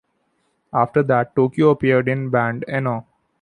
After 0.73 1.03
that 1.03 1.35
Toko 1.35 1.69
appeared 1.69 2.07
in 2.09 2.23
the 2.23 2.29
band 2.31 2.65
Enon. 2.67 3.03